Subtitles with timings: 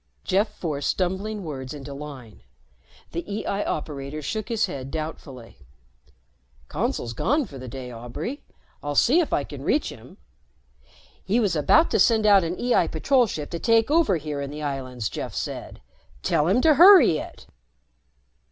[0.23, 2.41] Jeff forced stumbling words into line.
[3.11, 5.59] The EI operator shook his head doubtfully.
[6.69, 8.39] "Consul's gone for the day, Aubray.
[8.81, 10.17] I'll see if I can reach him."
[11.23, 14.49] "He was about to send out an EI patrol ship to take over here in
[14.49, 15.81] the islands," Jeff said.
[16.23, 17.45] "Tell him to hurry it!"